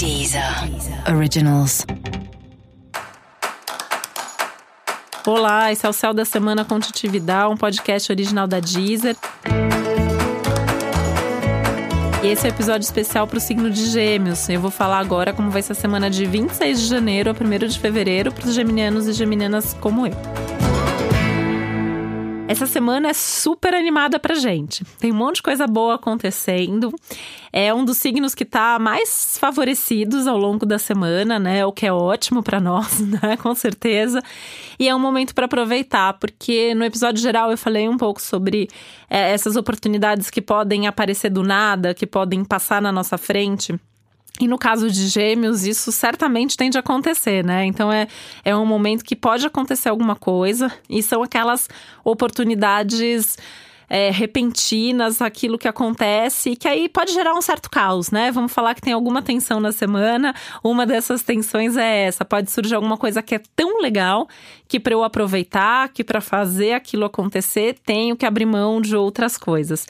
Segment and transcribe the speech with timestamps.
[0.00, 0.42] Deezer
[1.14, 1.84] Originals.
[5.26, 9.14] Olá, esse é o Céu da Semana com Titividade, um podcast original da Deezer.
[12.22, 14.48] E esse é o um episódio especial para o signo de Gêmeos.
[14.48, 17.68] Eu vou falar agora como vai ser a semana de 26 de janeiro a 1
[17.68, 20.16] de fevereiro para os geminianos e geminianas como eu.
[22.50, 24.84] Essa semana é super animada pra gente.
[24.98, 26.92] Tem um monte de coisa boa acontecendo.
[27.52, 31.64] É um dos signos que tá mais favorecidos ao longo da semana, né?
[31.64, 33.36] O que é ótimo para nós, né?
[33.36, 34.20] Com certeza.
[34.80, 38.68] E é um momento para aproveitar, porque no episódio geral eu falei um pouco sobre
[39.08, 43.78] é, essas oportunidades que podem aparecer do nada, que podem passar na nossa frente.
[44.40, 47.66] E no caso de gêmeos, isso certamente tende a acontecer, né?
[47.66, 48.08] Então é,
[48.42, 51.68] é um momento que pode acontecer alguma coisa, e são aquelas
[52.02, 53.36] oportunidades.
[53.92, 58.30] É, repentinas, aquilo que acontece, que aí pode gerar um certo caos, né?
[58.30, 60.32] Vamos falar que tem alguma tensão na semana.
[60.62, 64.28] Uma dessas tensões é essa: pode surgir alguma coisa que é tão legal
[64.68, 69.36] que para eu aproveitar, que para fazer aquilo acontecer, tenho que abrir mão de outras
[69.36, 69.88] coisas.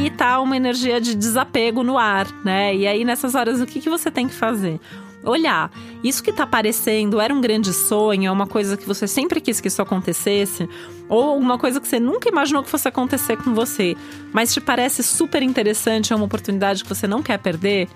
[0.00, 2.74] Aí tá uma energia de desapego no ar, né?
[2.74, 4.80] E aí nessas horas o que, que você tem que fazer?
[5.22, 5.70] olhar,
[6.02, 9.60] isso que tá aparecendo era um grande sonho, é uma coisa que você sempre quis
[9.60, 10.66] que isso acontecesse,
[11.10, 13.94] ou uma coisa que você nunca imaginou que fosse acontecer com você,
[14.32, 17.86] mas te parece super interessante, é uma oportunidade que você não quer perder.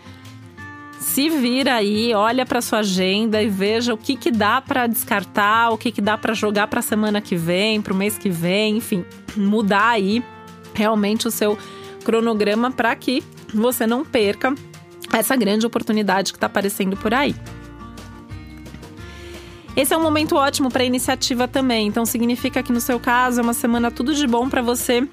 [1.00, 5.70] Se vira aí, olha para sua agenda e veja o que que dá para descartar,
[5.70, 8.76] o que que dá para jogar para semana que vem, para o mês que vem,
[8.76, 9.02] enfim,
[9.34, 10.22] mudar aí
[10.74, 11.56] realmente o seu
[12.04, 14.54] cronograma para que você não perca
[15.12, 17.34] essa grande oportunidade que está aparecendo por aí.
[19.76, 23.42] Esse é um momento ótimo para iniciativa também, então significa que no seu caso é
[23.42, 25.08] uma semana tudo de bom para você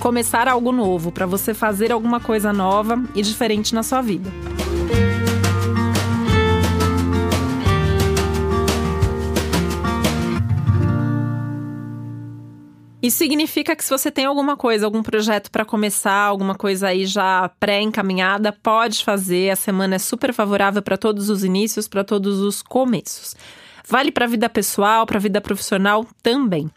[0.00, 4.30] começar algo novo, para você fazer alguma coisa nova e diferente na sua vida.
[13.00, 17.06] Isso significa que se você tem alguma coisa, algum projeto para começar, alguma coisa aí
[17.06, 19.50] já pré-encaminhada, pode fazer.
[19.50, 23.36] A semana é super favorável para todos os inícios, para todos os começos.
[23.88, 26.68] Vale para a vida pessoal, para a vida profissional também.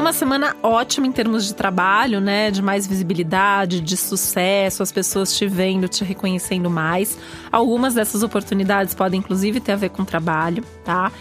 [0.00, 2.50] Uma semana ótima em termos de trabalho, né?
[2.50, 7.18] De mais visibilidade, de sucesso, as pessoas te vendo, te reconhecendo mais.
[7.50, 11.12] Algumas dessas oportunidades podem, inclusive, ter a ver com trabalho, tá?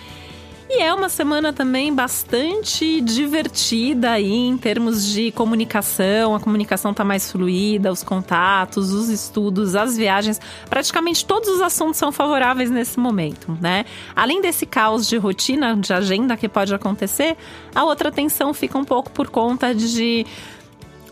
[0.73, 6.33] E é uma semana também bastante divertida aí em termos de comunicação.
[6.33, 10.39] A comunicação está mais fluida, os contatos, os estudos, as viagens,
[10.69, 13.83] praticamente todos os assuntos são favoráveis nesse momento, né?
[14.15, 17.35] Além desse caos de rotina, de agenda que pode acontecer,
[17.75, 20.25] a outra tensão fica um pouco por conta de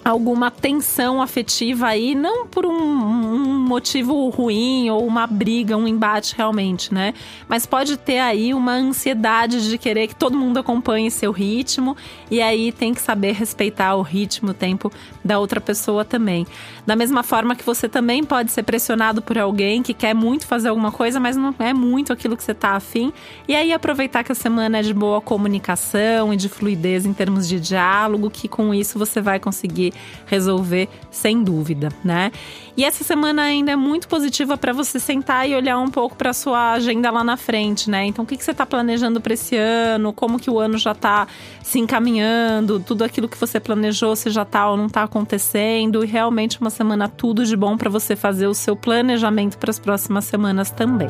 [0.10, 6.36] alguma tensão afetiva aí, não por um, um, motivo ruim ou uma briga, um embate
[6.36, 7.14] realmente, né?
[7.48, 11.96] Mas pode ter aí uma ansiedade de querer que todo mundo acompanhe seu ritmo
[12.30, 14.92] e aí tem que saber respeitar o ritmo, o tempo
[15.24, 16.46] da outra pessoa também.
[16.86, 20.70] Da mesma forma que você também pode ser pressionado por alguém que quer muito fazer
[20.70, 23.14] alguma coisa, mas não é muito aquilo que você tá afim,
[23.48, 27.48] e aí aproveitar que a semana é de boa comunicação e de fluidez em termos
[27.48, 29.94] de diálogo, que com isso você vai conseguir
[30.26, 32.32] resolver sem dúvida, né?
[32.78, 36.32] E essa semana ainda é muito positiva para você sentar e olhar um pouco para
[36.32, 38.06] sua agenda lá na frente, né?
[38.06, 40.14] Então, o que, que você está planejando para esse ano?
[40.14, 41.28] Como que o ano já está
[41.62, 42.80] se encaminhando?
[42.80, 46.04] Tudo aquilo que você planejou, se já está ou não está acontecendo?
[46.04, 49.80] E realmente uma semana tudo de bom para você fazer o seu planejamento para as
[49.80, 51.10] próximas semanas também.